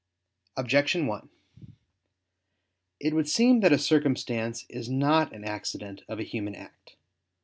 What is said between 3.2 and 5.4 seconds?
seem that a circumstance is not